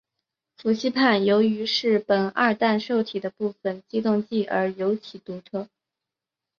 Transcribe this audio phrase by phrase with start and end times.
[0.57, 5.67] 氟西泮由于是苯二氮受体的部分激动剂而尤其独特。